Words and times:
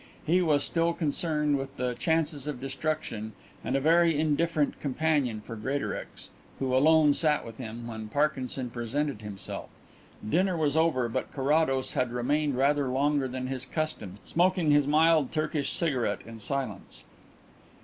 He 0.25 0.41
was 0.41 0.63
still 0.63 0.93
concerned 0.93 1.59
with 1.59 1.77
the 1.77 1.93
chances 1.93 2.47
of 2.47 2.59
destruction 2.59 3.33
and 3.63 3.75
a 3.75 3.79
very 3.79 4.19
indifferent 4.19 4.81
companion 4.81 5.41
for 5.41 5.55
Greatorex, 5.55 6.31
who 6.57 6.75
alone 6.75 7.13
sat 7.13 7.45
with 7.45 7.57
him, 7.57 7.85
when 7.85 8.07
Parkinson 8.07 8.71
presented 8.71 9.21
himself. 9.21 9.69
Dinner 10.27 10.57
was 10.57 10.75
over 10.75 11.07
but 11.07 11.31
Carrados 11.31 11.93
had 11.93 12.11
remained 12.11 12.57
rather 12.57 12.87
longer 12.87 13.27
than 13.27 13.45
his 13.45 13.63
custom, 13.63 14.17
smoking 14.23 14.71
his 14.71 14.87
mild 14.87 15.31
Turkish 15.31 15.71
cigarette 15.71 16.21
in 16.25 16.39
silence. 16.39 17.03